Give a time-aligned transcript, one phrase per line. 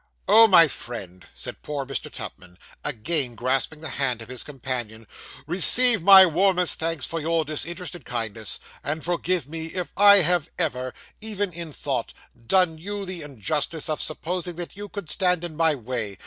[0.27, 2.11] 'Oh, my friend!' said poor Mr.
[2.11, 5.05] Tupman, again grasping the hand of his companion,
[5.45, 10.95] 'receive my warmest thanks for your disinterested kindness; and forgive me if I have ever,
[11.21, 12.13] even in thought,
[12.47, 16.17] done you the injustice of supposing that you could stand in my way.